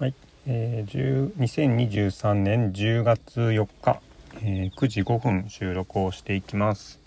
[0.00, 0.14] はい、
[0.48, 4.00] えー、2023年10月4日、
[4.42, 7.00] えー、9時5分収録をしていきます。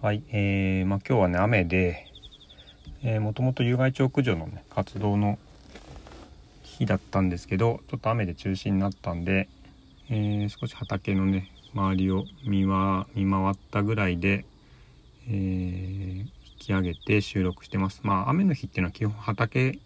[0.00, 2.06] はい、えー、まあ今日はね雨で、
[3.02, 5.36] えー、もともと有害鳥駆除のね活動の
[6.62, 9.48] 日だったんですけど、ちょっと雨で中止になったんで、
[10.10, 14.44] えー、少し畑のね周りを見は見回ったぐらいで、
[15.28, 17.98] えー、引き上げて収録してます。
[18.04, 19.80] まあ雨の日っていうのは基本畑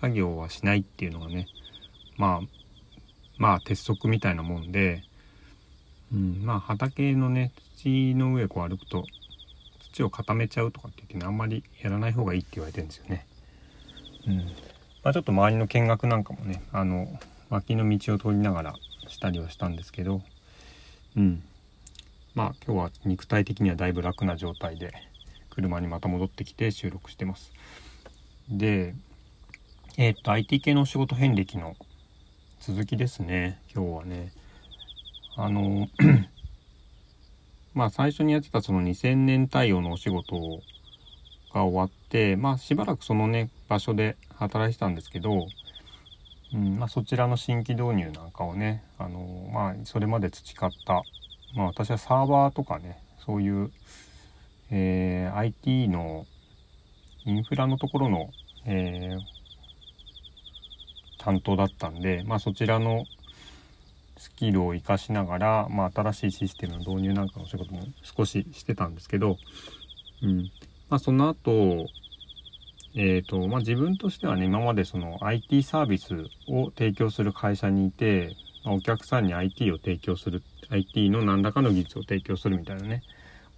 [0.00, 1.48] 作業はしないっていうのがね
[2.16, 2.46] まあ
[3.38, 5.02] まあ鉄則みたいなもんで、
[6.12, 9.04] うん、まあ畑のね土の上こう歩くと
[9.92, 13.26] 土を固めちゃうとかって言ってねあんまりやらない方がいいって言われてるんですよね。
[14.26, 14.36] うん
[15.02, 17.08] まあ、ちょっと周りの見学なんかもねあの
[17.48, 18.74] 脇の道を通りながら
[19.08, 20.20] したりはしたんですけど
[21.16, 21.42] うん
[22.34, 24.92] まあ今日は肉体的にはだいぶ楽な状態で
[25.48, 27.52] 車にまた戻ってきて収録してます。
[28.50, 28.94] で
[30.02, 31.76] えっ、と、IT 系の仕事遍歴の
[32.58, 34.32] 続きですね、今日はね。
[35.36, 35.88] あの、
[37.74, 40.62] まあ最初にやってたその2000年対応のお仕事
[41.52, 45.48] が終わって、まあしばらくそのね、場所で働いてたんですけど、
[46.54, 51.02] うんまあ、そちらの新規導入なんかをね、あのまあそれまで培った、
[51.54, 53.70] まあ私はサーバーとかね、そういう、
[54.70, 56.24] えー、IT の
[57.26, 58.30] インフラのところの、
[58.64, 59.39] えー、
[61.20, 63.04] 担当だったんで、まあ、そちらの
[64.16, 69.36] スキルを活かしながら、まあ、新しいシステムの導入なんかの仕事も少ししてたんですけど、
[70.22, 70.50] うん。
[70.88, 71.86] まあ、その後、
[72.94, 78.34] えーとまあ、自分としてはね今までその IT サービスを提供する会社にいて、
[78.64, 83.02] まあ、お客さんに IT を提供する IT の何らかの技術を提供するみたいなね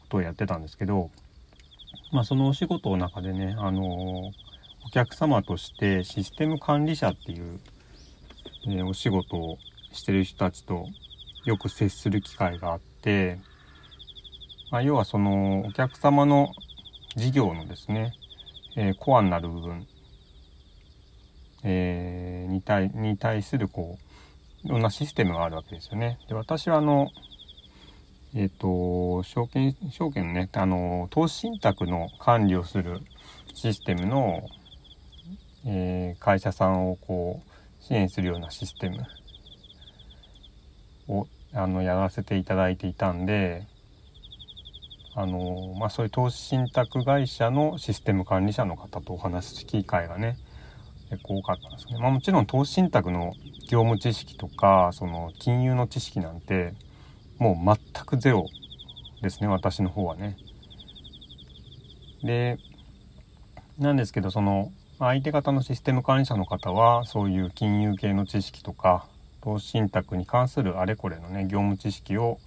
[0.02, 1.10] ことをやってたんですけど、
[2.12, 4.41] まあ、そのお仕事の中でね、あのー
[4.84, 7.61] お客様としてシステム管理者っていう、
[8.69, 9.58] えお仕事を
[9.92, 10.86] してる人たちと
[11.44, 13.38] よく接する機会があって、
[14.70, 16.53] まあ、要はそのお客様の
[17.16, 18.15] 事業のですね、
[18.76, 19.87] え、コアになる部分、
[21.64, 23.99] えー、に対に対するこ
[24.64, 26.19] ういろんなシステムがあるわけですよね。
[26.28, 27.10] で私はあの
[28.34, 33.00] えっ、と証券証券のねあの投資信託の管理をする
[33.53, 34.49] システムの
[35.65, 39.06] えー、会社さんをこう支援するようなシステム
[41.09, 43.67] をあのやらせていただいていたんで
[45.15, 50.39] あの、まあ、そういう投資信託会社のシステム管理者の方とお話す機会がね
[51.11, 51.99] 結構多かったんですね。
[51.99, 53.34] まあ、もちろん投資信託の
[53.69, 56.73] 業務知識とかその金融の知識なんて
[57.39, 58.47] もう全くゼロ
[59.21, 60.37] ですね私の方はね。
[62.23, 62.59] で
[63.79, 64.73] なんですけどその
[65.06, 69.06] 相手方のシステム管理者の方はそういう金融系の知識とか
[69.42, 72.38] 投資信託に関するあれこれのね業務知識を、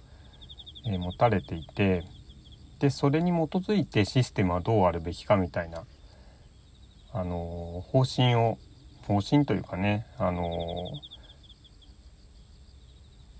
[0.86, 2.04] え、持たれていて
[2.78, 5.84] でそれに基づいてシステムはどうあるべきかみたいな、
[7.12, 8.58] あの、方針を
[9.06, 10.42] 方針というかね、あの、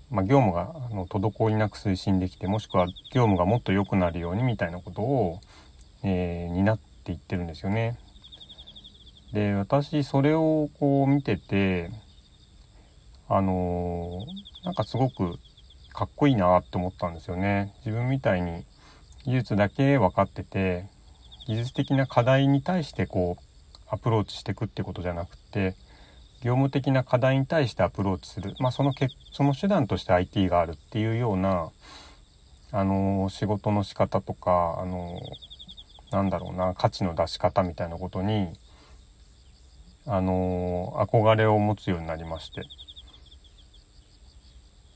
[0.09, 5.41] まあ、業務があの滞りなく推進できてもしくは業務がもっと良くなるようにみたいなことを、
[6.03, 7.99] えー、担っていってるんですよね。
[9.33, 11.91] で私それをこう見てて
[13.29, 15.35] あのー、なんかすごく
[15.93, 17.73] かっこいいなって思ったんですよね。
[17.85, 18.63] 自分みたいに
[19.25, 20.85] 技術だけ分かってて
[21.47, 23.43] 技術的な課題に対してこう
[23.89, 25.75] アプローチしていくってことじゃなくて
[26.41, 31.71] 業務的な課題に対してアプローチする、まあ、そのけその手段として IT があるっていうような、
[32.71, 38.53] あのー、仕事の仕方とか、あのー、なんだろうな価値の出し方みたいなことに
[40.07, 42.63] あの憧れを持つようになりまして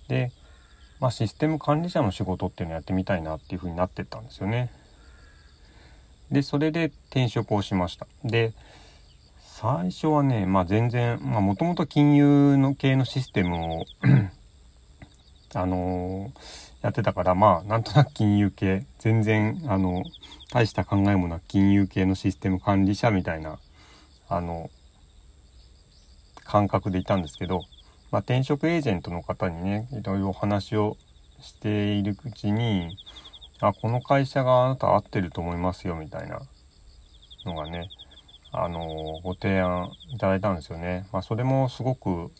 [0.07, 0.31] で、
[0.99, 4.71] まあ、システム管理者の仕事っていうのをやってみたいなっていうふうになってったんですよね。
[6.31, 8.07] でそれで転職をしました。
[8.23, 8.53] で
[9.61, 13.86] 最初はね、まあ、全然もともと金融の系のシステムを
[15.53, 20.03] あのー、やってたからまあなんとなく金融系全然あの
[20.51, 23.59] 大した考えもなく金融系のシステム管理者みたいな
[24.30, 24.69] あの
[26.51, 27.63] 感覚でいたんですけど、
[28.12, 30.98] まあ、転職エージェントの方にねいろいろお話を
[31.39, 32.98] しているうちに
[33.62, 36.42] あこの会社があなた合ってると思いますよみたいな
[37.45, 37.89] のがね
[38.51, 41.07] あのご提案いただいたんですよね。
[41.13, 42.31] まあ、それもすごく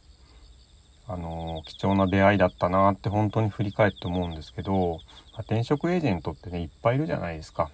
[1.08, 5.00] あの貴重な出会いだったなって本当に振り返って思うんですけど、
[5.32, 7.72] まあ、転職エージェントってねいっぱいいるじゃないですか。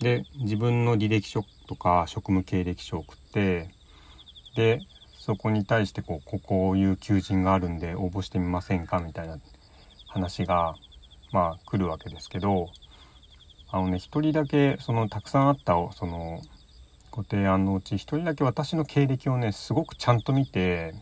[0.00, 3.70] で自分の履歴書とか職務経歴書を送って
[4.56, 4.80] で
[5.20, 9.38] そこに対してこうこういう求人があるんで応募してみませんかみたいな
[10.08, 10.74] 話が
[11.30, 12.70] まあ来るわけですけど
[13.70, 16.40] あのね一人だけそのたくさんあったその
[17.10, 20.94] ご提案のうち一人だけ私の経歴をねすごくちゃんと見て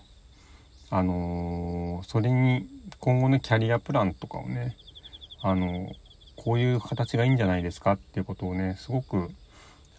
[0.91, 2.67] あのー、それに
[2.99, 4.77] 今後のキャリアプランとかをね
[5.43, 5.93] あの
[6.35, 9.31] こういう形がいいんじゃないですかっていうことをねすごく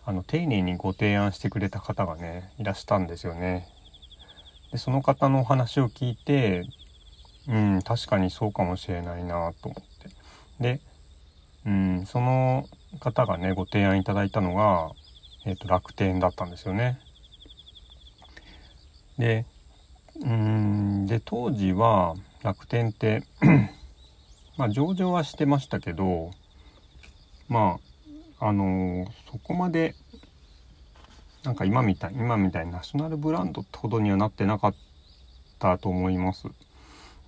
[0.04, 3.69] あの丁寧にご提案してくれた方がねいらしたんですよね。
[4.71, 6.66] でその方のお話を聞いて
[7.48, 10.10] うん確かにそうかもしれないなと思って
[10.60, 10.80] で
[11.66, 12.68] うんその
[13.00, 14.92] 方がねご提案いただいたのが、
[15.45, 17.00] えーと、楽天だったんですよね。
[19.18, 19.45] で
[20.21, 23.24] うんで当時は楽天って
[24.57, 26.31] まあ上場はしてましたけど
[27.48, 27.80] ま
[28.39, 29.95] ああのー、そこまで
[31.44, 34.76] なんか今みたい今みたいにナショナルブランドってほどにはなってなかっ
[35.58, 36.48] たと思います。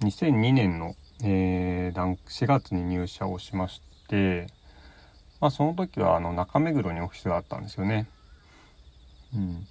[0.02, 4.48] 2002年の、えー、4月に入社をしまして、
[5.40, 8.08] まあ、その時はあの中目黒にオフィスがあったんですよね。
[9.34, 9.68] うん、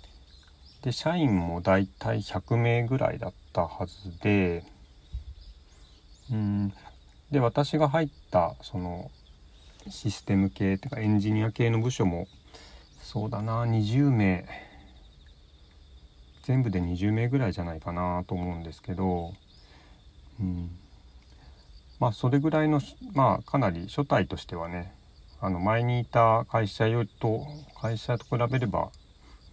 [0.83, 4.65] で社員もだいたい100名ぐらいだったはずで、
[6.31, 6.73] うん、
[7.31, 9.11] で私が入ったその
[9.89, 12.27] システム系っていうかエンジニア系の部署も
[13.01, 14.47] そうだな20名。
[16.43, 19.35] 全部で20名ぐらいじゃないかなと思うんですけど、
[20.41, 20.71] うん、
[21.99, 22.81] まあそれぐらいの
[23.13, 24.93] まあかなり初代としてはね
[25.41, 27.47] あの前にいた会社よと
[27.81, 28.91] 会社と比べれば、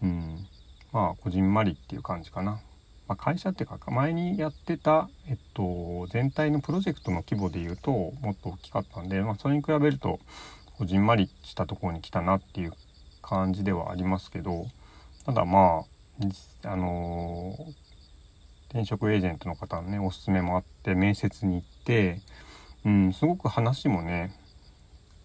[0.02, 0.48] うん、
[0.92, 2.62] まあこじんまりっていう感じかな。
[3.08, 10.20] まあ、会社っていうか前にやってた、えっと、全体のプロジェクトの規模でいうともっと大きかったんで、まあ、それに比べると
[10.78, 12.74] こじんまりしたところに来たなっていう
[13.28, 14.68] 感じではありますけど
[15.26, 15.84] ただま
[16.64, 17.74] ああのー、
[18.70, 22.22] 転職エージェントの方のねおすすめもあって面接に行って、
[22.86, 24.34] うん、すごく話もね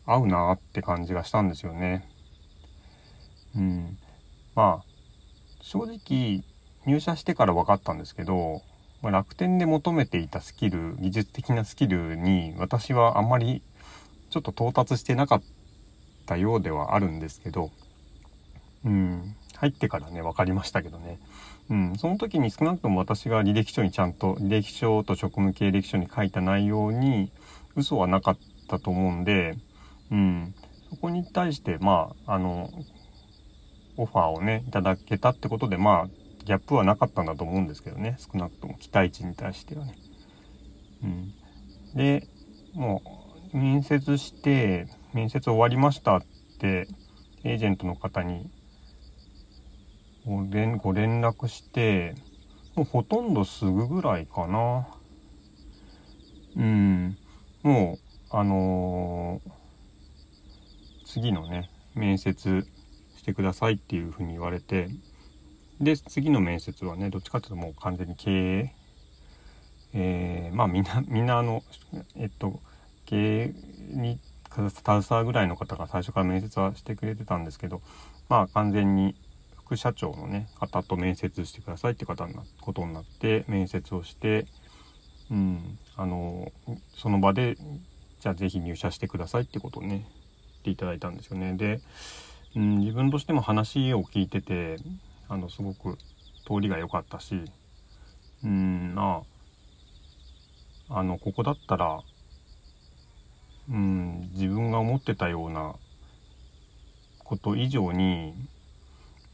[0.04, 2.08] 合うなって感じがしたんですよね。
[3.54, 3.99] うん、
[4.56, 4.84] まあ
[5.60, 6.43] 正直
[6.84, 8.62] 入社してから分かったんですけど、
[9.00, 13.62] まあ、楽天で求めていたスキル技術的なスキルに私はあんまり
[14.31, 15.43] ちょっと到達してなかっ
[16.26, 17.70] たようではあるんですけど、
[18.84, 21.20] うん、入ってからね分かりましたけどね、
[21.70, 27.31] うん、その時に少なくとも私が履歴書にちゃんと履歴書と職務経歴書に書いた内容に
[27.76, 28.38] 嘘はなかっ
[28.69, 29.56] たと思うんで、
[30.11, 30.55] うん、
[30.90, 32.70] そこに対してまああの
[33.96, 38.17] オファーをねいただけたってことでまあギャップはなかったんだと思うんですけどね。
[38.19, 39.94] 少なくとも期待値に対してはね。
[41.05, 41.32] うん、
[41.94, 42.26] で
[42.75, 43.02] も
[43.52, 46.23] う面接して面接終わりましたっ
[46.58, 46.88] て
[47.44, 48.50] エージェントの方に
[50.50, 52.14] 連ご連絡して
[52.74, 54.88] もうほとんどすぐぐらいかな。
[56.56, 57.16] うん、
[57.62, 57.98] も
[58.30, 62.66] うあのー、次のね面接
[63.16, 64.88] してくださいっていうふうに言われて
[65.80, 68.75] で次の面接はねどっちかっていうともう完全に経営
[69.94, 71.62] えー、まあみんなみんなあの
[72.16, 72.60] えっと
[73.06, 73.54] 経営
[73.90, 74.18] に
[74.50, 77.82] 携わるぐらいの方が最初から面接はしてくれてたんですけど
[78.28, 79.14] まあ完全に
[79.72, 84.47] 副社長のね方と面接してくださいって方なことになって面接をして、
[85.30, 86.52] うん、あの
[86.94, 87.56] その場で
[88.20, 90.02] じゃあ是非入社してくださいってことをね言っ
[90.64, 91.54] ていただいたんですよね。
[91.54, 91.80] で、
[92.54, 94.76] うん、自分としても話を聞いてて
[95.28, 95.97] あのすごく
[96.47, 97.40] 通りが良かったし
[98.44, 99.23] うんま
[100.90, 102.02] ああのここだったら
[103.70, 105.76] うん自分が思ってたような
[107.25, 108.35] こと以上に、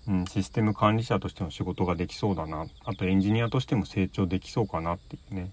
[0.08, 2.66] うん、システム管理者としての仕事ができそうだな。
[2.84, 5.50] あとエンジニアとしても成長できそうかなっていうね、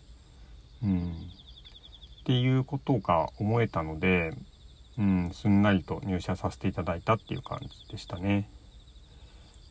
[0.83, 1.11] うん、
[2.21, 4.33] っていうことが思えたので、
[4.97, 8.49] うん、すんなりと入社させていただいたっていう感じでしたね。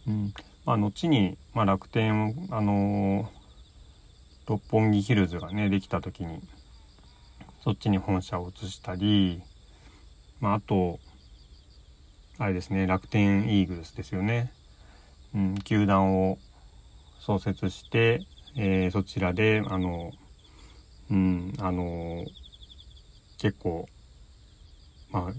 [0.06, 0.34] うん。
[0.66, 3.44] まあ、後に、まあ、楽天、あのー、
[4.46, 6.40] 六本木ヒルズがねできた時に
[7.62, 9.40] そっちに本社を移したり、
[10.40, 11.00] まあ、あと
[12.38, 14.52] あれですね楽天イーグルスですよね、
[15.34, 16.38] うん、球団を
[17.20, 18.26] 創設して、
[18.56, 20.12] えー、そちらであの
[21.10, 22.24] うんあの
[23.38, 23.88] 結構
[25.10, 25.32] まあ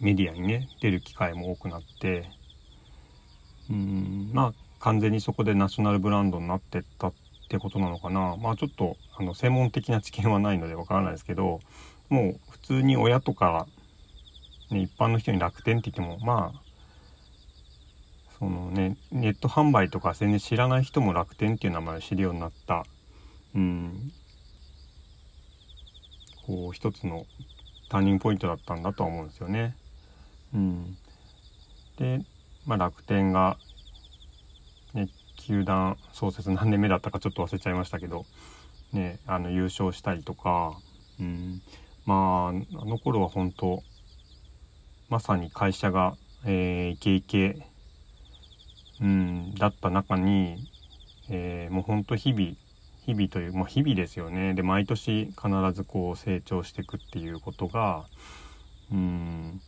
[0.00, 2.28] メディアにね出る機会も多くなって
[3.70, 7.12] うんまあ完全にそこでナショナルブランドになってったっ
[7.48, 8.36] てことなのかな。
[8.36, 11.60] まあちょっとあの専門的な知見はないのでわからないですけど
[12.08, 13.66] もう普通に親とか、
[14.70, 16.61] ね、一般の人に楽天って言ってもまあ
[18.42, 22.84] そのねネット販売とか全然知らない人も楽天っていう名前を知るようになった。
[23.54, 24.12] うん。
[26.44, 27.24] こう一つの
[27.88, 29.76] ターニングポイントだったんだとは思うんですよね。
[30.52, 30.96] うん、
[31.98, 32.24] で、
[32.66, 33.58] まあ、楽天が、
[34.92, 38.26] ね、球団創設何年目だったかちょっと忘れちゃいましたけど、
[38.92, 40.76] ね、あの優勝したりとか、
[41.20, 41.62] うん、
[42.06, 42.52] まああ
[42.84, 43.84] の頃は本当
[45.08, 47.71] まさに会社が、えー、イケイケ、
[49.02, 50.68] うん、だった中に、
[51.28, 52.52] えー、もう本当日々
[53.04, 58.04] 日々という、もう日々ですよねで毎年必ずこう成長していくっていうことが
[58.92, 59.60] うん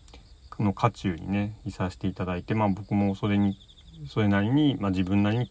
[0.61, 3.59] の渦中にねいさせていただいてまあ僕もそれに
[4.09, 5.51] それなりに、まあ、自分なりに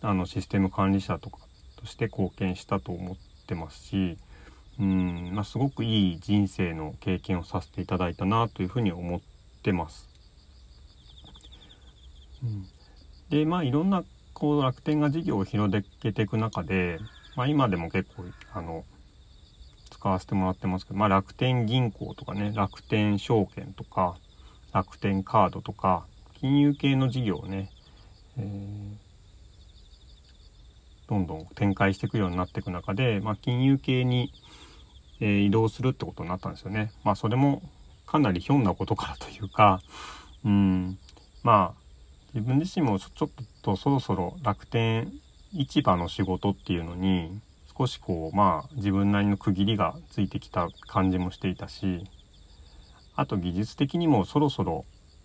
[0.00, 1.38] あのシステム管理者とか
[1.76, 4.16] として貢献したと思ってますし
[4.78, 9.20] うん、まあ、すごくいい人生の経験をさせていただいたなというふうに思っ
[9.62, 10.08] てます。
[12.42, 12.66] うん、
[13.30, 15.72] でまあいろんなこう楽天が事業を広
[16.02, 16.98] げていく中で、
[17.36, 18.84] まあ、今でも結構あの
[19.90, 24.16] 使わせてもらってますけど、まあ、楽天銀行とかね楽天証券とか
[24.72, 26.06] 楽天カードとか
[26.40, 27.70] 金融系の事業をね、
[28.38, 28.96] えー、
[31.08, 34.32] どんどん展開していくようになっていく中で、まあ、金融系に、
[35.20, 36.92] えー、移動するってことになったんですよね。
[37.04, 37.62] まあ、それも
[38.06, 39.82] かなりひょんなことからというか、
[40.44, 40.98] うん、
[41.42, 41.79] まあ
[42.32, 43.28] 自分自身もちょっ
[43.62, 45.12] とそろそろ楽天
[45.52, 47.40] 市場の仕事っていうのに
[47.76, 52.04] 少しこうまあ自分なりの区切りがついてきた感じもしていたし
[53.16, 54.84] あと技術的にもそろそろ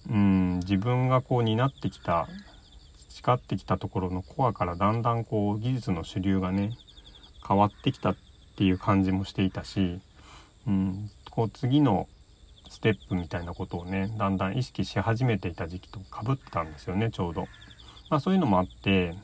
[0.10, 2.28] うん自分がこう担ってきた
[3.10, 6.72] 培ってきたところのコアからだんだんこう技術の主流がね
[7.48, 8.16] 変わってきたっ
[8.58, 10.00] ていう感じもしていたし、
[10.68, 12.08] うん、こう次の
[12.76, 17.48] ステップみたいなことをねだんだん意識し始めていた時期とかぶってたんですよねちょうど。
[18.10, 19.16] まあ、そういうのもあって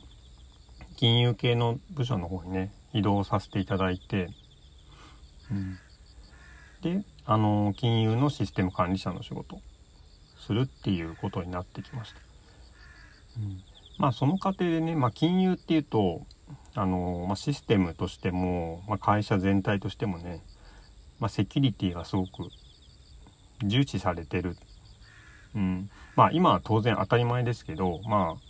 [0.98, 4.30] 金融系の部署の方にね移動させていただいて、
[5.52, 5.78] うん、
[6.82, 9.60] であの金融のシステム管理者の仕事
[10.40, 12.20] するっていうことになってきました。
[13.38, 13.62] うん、
[14.00, 16.26] まあその過程でね、まあ、金融っていうと
[16.74, 20.42] あの、まあ、システムとしても、まあ、会社全体としてもね、
[21.20, 22.50] ま、セキュリティがすごく
[23.64, 24.58] 重視されてる。
[25.56, 25.90] うん。
[26.16, 28.42] まあ今は当然当たり前ですけど、まあ、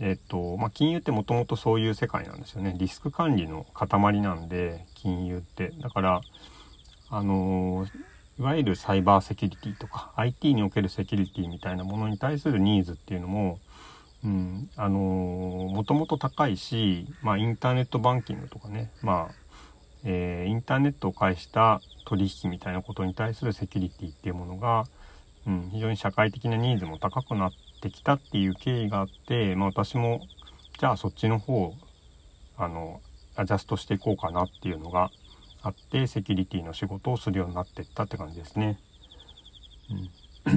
[0.00, 2.74] えっと、まあ金融ってもともとそういう世界なんですよね。
[2.78, 5.72] リスク管理の塊なんで、金融って。
[5.80, 6.20] だから、
[7.10, 7.86] あの
[8.38, 13.60] いわゆるサイバーセキュリティとか IT におけるセキュリティみたいなものに対するニーズっていうのも、
[14.24, 19.34] うん、あのもともと高いし、まあ、インターネットバンキングとかね、まあ、
[20.04, 24.84] えー、インターネットを介した取引みたいなことに対するセキュリティっていうものが、
[25.46, 30.20] うん、非常に社会的なニーズも高くなってきたっていう経緯があって、まあ、私も
[30.78, 31.74] じゃあそっちの方
[32.56, 33.00] あの
[33.36, 35.10] アジャストしていこうかなっていうのが
[35.62, 38.78] あってセキュリティの仕事をするようになっていったって感じですね。
[40.44, 40.50] う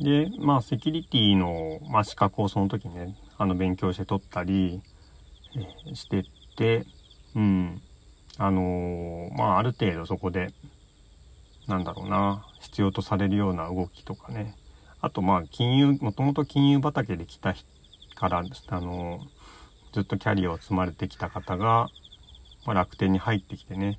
[0.00, 4.82] ん、でまあセキュリティの、まあ、資格をその時ねあの勉強して取ったり、
[5.94, 6.24] してっ
[6.56, 6.86] て、
[7.34, 7.82] うん、
[8.38, 10.52] あのー、まあある程度そこで
[11.66, 14.56] なんだろうな必要とされるような動きとかね。
[15.00, 17.54] あとまあ金融もともと金融畑で来た
[18.14, 21.88] からあのー、ずっとキャリアを積まれてきた方が、
[22.66, 23.98] まあ、楽天に入ってきてね。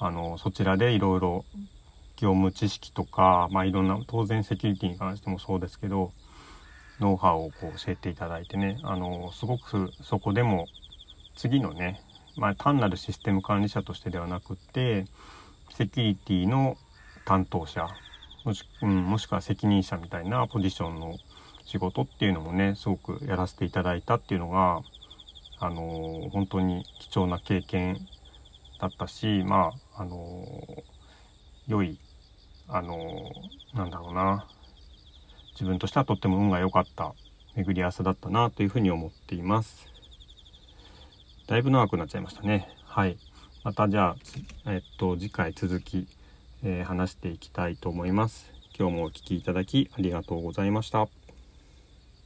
[0.00, 1.44] あのそちらでいろいろ
[2.16, 6.12] 業務知識とか、まあ、いろんな当然セキュリティに関してもそうですけど
[7.00, 8.78] ノウハウをこう教えていただいてね。
[8.82, 10.66] あのすごくそこでも
[11.38, 12.02] 次のね
[12.38, 15.06] まあ、単なるシステム管理者としてではなくて
[15.76, 16.76] セキュリティの
[17.24, 17.88] 担当者
[18.44, 21.16] もし,、うん、もしくは責任者みたいなポジションの
[21.64, 24.82] 仕事っていうのもねすごくやらせていただいたっていうのが
[25.58, 27.98] あのー、本当に貴重な経験
[28.80, 30.82] だったしまああのー、
[31.66, 31.98] 良い
[32.68, 34.46] あのー、なんだろうな
[35.54, 37.14] 自分としてはとっても運が良かった
[37.56, 39.97] 巡り合わせだったなというふうに思っています。
[41.48, 42.68] だいぶ長くなっちゃいましたね。
[42.84, 43.16] はい。
[43.64, 44.16] またじゃあ、
[44.66, 46.06] えっと、次回続き、
[46.62, 48.52] えー、話していきたいと思います。
[48.78, 51.08] 今日もお聴きいただきありがとうございました。